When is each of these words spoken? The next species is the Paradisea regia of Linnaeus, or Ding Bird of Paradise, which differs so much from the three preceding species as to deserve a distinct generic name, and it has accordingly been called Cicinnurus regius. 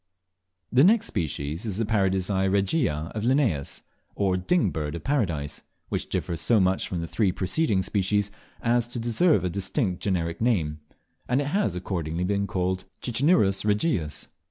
The 0.71 0.83
next 0.83 1.05
species 1.05 1.63
is 1.63 1.77
the 1.77 1.85
Paradisea 1.85 2.51
regia 2.51 3.11
of 3.13 3.23
Linnaeus, 3.23 3.83
or 4.15 4.35
Ding 4.35 4.71
Bird 4.71 4.95
of 4.95 5.03
Paradise, 5.03 5.61
which 5.89 6.09
differs 6.09 6.41
so 6.41 6.59
much 6.59 6.87
from 6.87 7.01
the 7.01 7.07
three 7.07 7.31
preceding 7.31 7.83
species 7.83 8.31
as 8.63 8.87
to 8.87 8.97
deserve 8.97 9.43
a 9.43 9.49
distinct 9.51 10.01
generic 10.01 10.41
name, 10.41 10.79
and 11.29 11.39
it 11.39 11.49
has 11.53 11.75
accordingly 11.75 12.23
been 12.23 12.47
called 12.47 12.85
Cicinnurus 13.03 13.63
regius. 13.63 14.27